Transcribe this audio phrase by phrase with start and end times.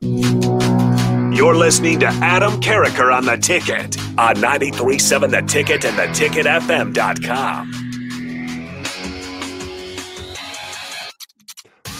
[0.00, 7.72] You're listening to Adam Carriker on the ticket on 937 The Ticket and theticketfm.com.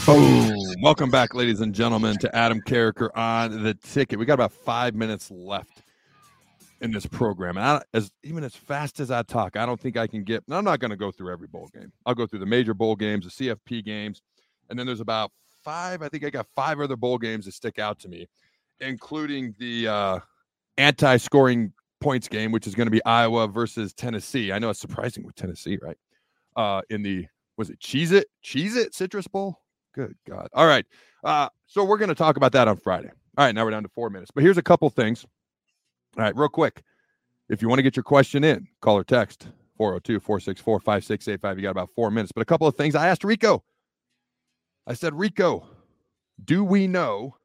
[0.06, 0.74] Boom.
[0.80, 4.18] Welcome back, ladies and gentlemen, to Adam Carriker on the ticket.
[4.18, 5.82] We got about five minutes left
[6.80, 7.56] in this program.
[7.56, 10.44] And I, as even as fast as I talk, I don't think I can get.
[10.48, 11.92] I'm not going to go through every bowl game.
[12.06, 14.22] I'll go through the major bowl games, the CFP games,
[14.70, 15.32] and then there's about
[15.68, 16.00] five.
[16.00, 18.26] I think I got five other bowl games that stick out to me,
[18.80, 20.18] including the uh,
[20.78, 24.50] anti-scoring points game, which is going to be Iowa versus Tennessee.
[24.50, 25.98] I know it's surprising with Tennessee, right?
[26.56, 27.26] Uh, in the
[27.58, 29.60] was it Cheez-It Cheese It Citrus Bowl?
[29.94, 30.48] Good God!
[30.54, 30.86] All right,
[31.22, 33.10] uh, so we're going to talk about that on Friday.
[33.36, 35.26] All right, now we're down to four minutes, but here's a couple things.
[36.16, 36.82] All right, real quick.
[37.50, 41.58] If you want to get your question in, call or text 402 464 5685.
[41.58, 42.32] You got about four minutes.
[42.32, 43.62] But a couple of things I asked Rico.
[44.88, 45.66] I said, Rico,
[46.42, 47.36] do we know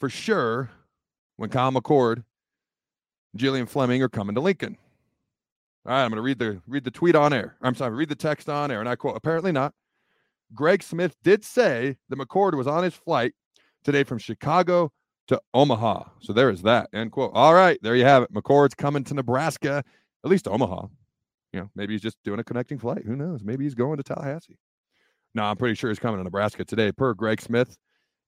[0.00, 0.68] for sure
[1.36, 2.24] when Kyle McCord,
[3.36, 4.76] Julian Fleming are coming to Lincoln?
[5.86, 7.56] All right, I'm going to read the read the tweet on air.
[7.62, 9.72] I'm sorry, read the text on air, and I quote: Apparently not.
[10.54, 13.32] Greg Smith did say that McCord was on his flight
[13.84, 14.90] today from Chicago
[15.28, 16.04] to Omaha.
[16.20, 16.88] So there is that.
[16.92, 17.30] End quote.
[17.32, 18.32] All right, there you have it.
[18.32, 19.84] McCord's coming to Nebraska,
[20.24, 20.88] at least Omaha.
[21.52, 23.04] You know, maybe he's just doing a connecting flight.
[23.06, 23.44] Who knows?
[23.44, 24.58] Maybe he's going to Tallahassee.
[25.34, 27.76] No, I'm pretty sure he's coming to Nebraska today, per Greg Smith,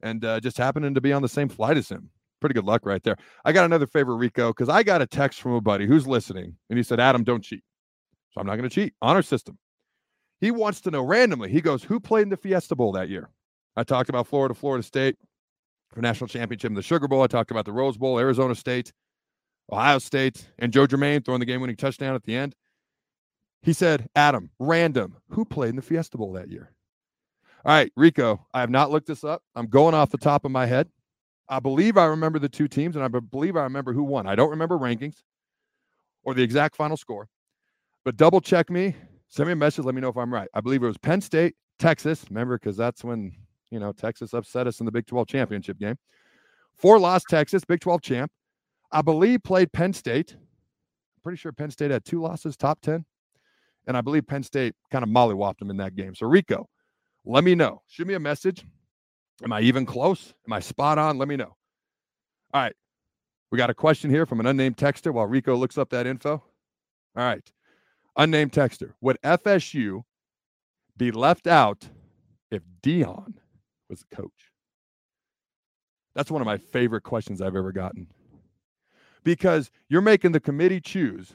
[0.03, 2.11] and uh, just happening to be on the same flight as him.
[2.41, 3.17] Pretty good luck right there.
[3.45, 6.57] I got another favorite, Rico, because I got a text from a buddy who's listening,
[6.69, 7.63] and he said, Adam, don't cheat.
[8.31, 8.95] So I'm not going to cheat.
[9.03, 9.59] Honor system.
[10.41, 11.51] He wants to know randomly.
[11.51, 13.29] He goes, Who played in the Fiesta Bowl that year?
[13.77, 15.17] I talked about Florida, Florida State
[15.93, 17.23] for national championship in the Sugar Bowl.
[17.23, 18.93] I talked about the Rose Bowl, Arizona State,
[19.71, 22.55] Ohio State, and Joe Germaine throwing the game winning touchdown at the end.
[23.63, 26.73] He said, Adam, random, who played in the Fiesta Bowl that year?
[27.63, 29.43] All right, Rico, I have not looked this up.
[29.55, 30.89] I'm going off the top of my head.
[31.49, 34.27] I believe I remember the two teams, and I believe I remember who won.
[34.27, 35.17] I don't remember rankings
[36.23, 37.29] or the exact final score,
[38.05, 38.95] but double check me.
[39.29, 39.85] Send me a message.
[39.85, 40.49] Let me know if I'm right.
[40.55, 42.25] I believe it was Penn State, Texas.
[42.31, 43.33] Remember, because that's when
[43.71, 45.97] you know Texas upset us in the Big 12 championship game.
[46.77, 48.33] Four lost Texas, Big 12 champ.
[48.91, 50.33] I believe played Penn State.
[50.33, 53.05] I'm pretty sure Penn State had two losses, top 10.
[53.87, 56.15] And I believe Penn State kind of mollywopped them in that game.
[56.15, 56.69] So, Rico,
[57.25, 57.83] let me know.
[57.87, 58.65] Shoot me a message.
[59.43, 60.35] Am I even close?
[60.47, 61.19] Am I spot on?
[61.19, 61.57] Let me know.
[62.53, 62.75] All right.
[63.51, 66.33] We got a question here from an unnamed texter while Rico looks up that info.
[66.33, 67.43] All right.
[68.17, 68.93] Unnamed texter.
[69.01, 70.03] Would FSU
[70.97, 71.89] be left out
[72.51, 73.35] if Deion
[73.89, 74.53] was the coach?
[76.15, 78.09] That's one of my favorite questions I've ever gotten.
[79.25, 81.35] Because you're making the committee choose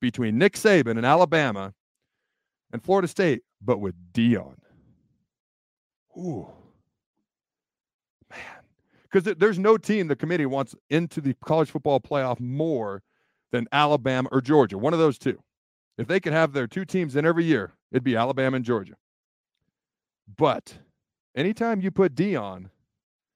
[0.00, 1.74] between Nick Saban and Alabama
[2.72, 4.56] and Florida State, but with Deion.
[6.16, 6.46] Ooh.
[8.30, 8.40] Man.
[9.10, 13.02] Because there's no team the committee wants into the college football playoff more
[13.52, 15.38] than Alabama or Georgia, one of those two.
[15.98, 18.94] If they could have their two teams in every year, it'd be Alabama and Georgia.
[20.36, 20.76] But
[21.36, 22.68] anytime you put Deion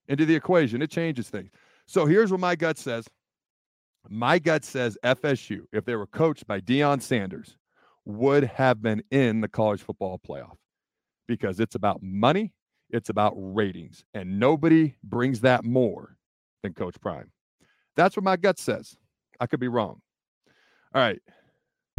[0.09, 1.51] into the equation, it changes things.
[1.87, 3.07] So here's what my gut says.
[4.09, 7.57] My gut says FSU, if they were coached by Deion Sanders,
[8.05, 10.57] would have been in the college football playoff
[11.29, 12.53] because it's about money,
[12.93, 16.17] it's about ratings, and nobody brings that more
[16.63, 17.31] than Coach Prime.
[17.97, 18.97] That's what my gut says.
[19.41, 20.01] I could be wrong.
[20.95, 21.21] All right.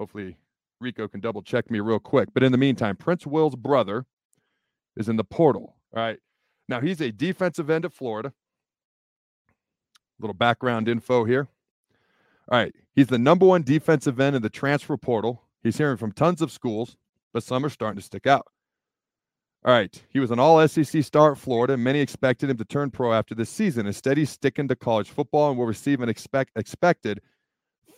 [0.00, 0.38] Hopefully,
[0.80, 2.30] Rico can double check me real quick.
[2.32, 4.06] But in the meantime, Prince Will's brother
[4.96, 5.76] is in the portal.
[5.94, 6.18] All right.
[6.70, 8.32] Now, he's a defensive end at Florida.
[10.18, 11.48] Little background info here.
[12.50, 12.74] All right.
[12.94, 15.42] He's the number one defensive end in the transfer portal.
[15.62, 16.96] He's hearing from tons of schools,
[17.34, 18.46] but some are starting to stick out.
[19.66, 20.02] All right.
[20.08, 21.74] He was an all SEC star at Florida.
[21.74, 23.86] And many expected him to turn pro after this season.
[23.86, 27.20] Instead, he's sticking to college football and will receive an expect, expected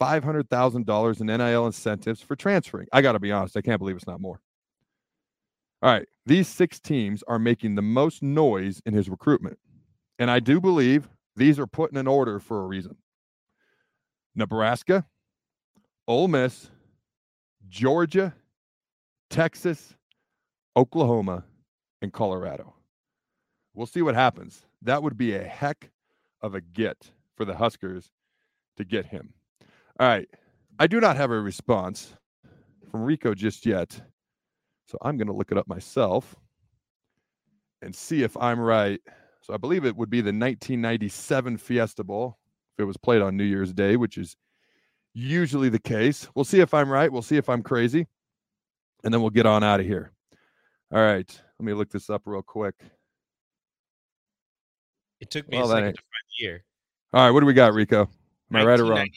[0.00, 2.88] $500,000 in NIL incentives for transferring.
[2.92, 4.40] I got to be honest, I can't believe it's not more.
[5.82, 9.58] All right, these six teams are making the most noise in his recruitment.
[10.18, 12.96] And I do believe these are put in an order for a reason
[14.34, 15.04] Nebraska,
[16.06, 16.70] Ole Miss,
[17.68, 18.34] Georgia,
[19.30, 19.94] Texas,
[20.76, 21.44] Oklahoma,
[22.00, 22.74] and Colorado.
[23.74, 24.66] We'll see what happens.
[24.82, 25.90] That would be a heck
[26.40, 28.10] of a get for the Huskers
[28.76, 29.32] to get him.
[30.00, 30.28] All right.
[30.78, 32.14] I do not have a response
[32.90, 34.00] from Rico just yet.
[34.86, 36.36] So I'm going to look it up myself
[37.80, 39.00] and see if I'm right.
[39.42, 42.38] So I believe it would be the 1997 Fiesta Bowl
[42.76, 44.36] if it was played on New Year's Day, which is
[45.14, 46.28] usually the case.
[46.34, 47.10] We'll see if I'm right.
[47.10, 48.06] We'll see if I'm crazy.
[49.04, 50.12] And then we'll get on out of here.
[50.92, 51.28] All right.
[51.58, 52.74] Let me look this up real quick.
[55.20, 56.64] It took me well, a second to find the year.
[57.12, 57.30] All right.
[57.30, 58.08] What do we got, Rico?
[58.52, 59.08] Am I right or wrong?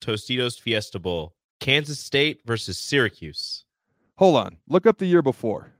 [0.00, 3.64] Tostitos Fiesta Bowl, Kansas State versus Syracuse.
[4.16, 4.56] Hold on.
[4.68, 5.70] Look up the year before.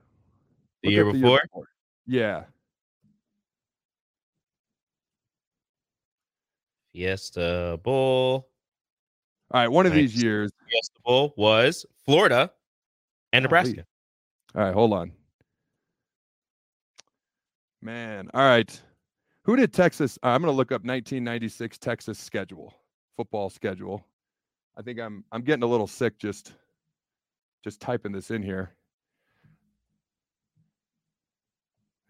[0.83, 1.29] The, year, the before?
[1.29, 1.67] year before?
[2.05, 2.43] Yeah.
[6.93, 8.47] Fiesta Bowl.
[9.51, 10.51] All right, one of these years.
[10.69, 12.51] Fiesta Bowl was Florida
[13.33, 13.85] and Nebraska.
[14.55, 15.11] All right, hold on.
[17.81, 18.81] Man, all right.
[19.47, 20.19] Who did Texas?
[20.21, 22.73] Uh, I'm going to look up 1996 Texas schedule,
[23.15, 24.05] football schedule.
[24.77, 26.53] I think I'm I'm getting a little sick just
[27.63, 28.71] just typing this in here.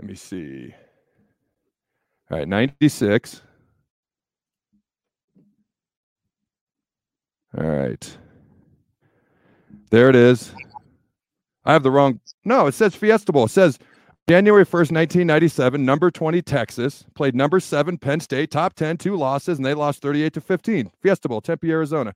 [0.01, 0.73] Let me see.
[2.31, 3.41] All right, 96.
[7.55, 8.17] All right.
[9.91, 10.51] There it is.
[11.63, 12.19] I have the wrong.
[12.43, 13.45] No, it says Fiesta Bowl.
[13.45, 13.77] It says
[14.29, 19.57] January 1st, 1997, number 20 Texas played number 7 Penn State, top 10, two losses
[19.57, 20.91] and they lost 38 to 15.
[21.01, 22.13] Fiesta Bowl, Tempe, Arizona.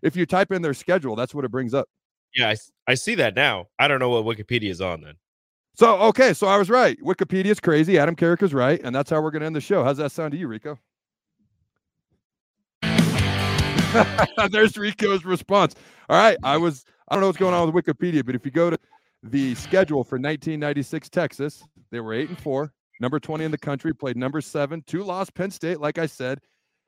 [0.00, 1.90] If you type in their schedule, that's what it brings up.
[2.34, 2.56] Yeah, I,
[2.86, 3.66] I see that now.
[3.78, 5.16] I don't know what Wikipedia is on then.
[5.74, 6.98] So, okay, so I was right.
[7.02, 7.98] Wikipedia is crazy.
[7.98, 9.84] Adam Carriker's right, and that's how we're going to end the show.
[9.84, 10.78] How's that sound to you, Rico?
[14.50, 15.74] There's Rico's response.
[16.08, 18.50] All right, I was I don't know what's going on with Wikipedia, but if you
[18.50, 18.78] go to
[19.22, 21.62] the schedule for 1996 Texas.
[21.90, 25.34] They were eight and four, number 20 in the country, played number seven, two lost
[25.34, 26.40] Penn State, like I said,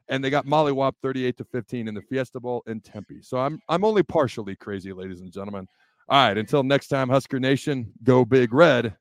[0.09, 3.23] and they got Molly mollywop 38 to 15 in the Fiesta Bowl in Tempe.
[3.23, 5.67] So I'm I'm only partially crazy, ladies and gentlemen.
[6.09, 8.95] All right, until next time, Husker Nation, go big red.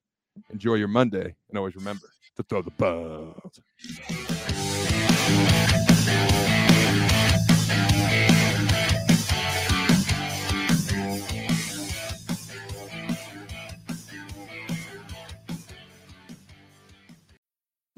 [0.51, 3.59] Enjoy your Monday, and always remember to throw the balls.